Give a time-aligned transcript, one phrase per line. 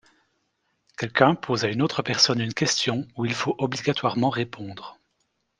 [0.97, 4.97] Quelqu'un pose à une autre personne une question où il faut obligatoirement répondre.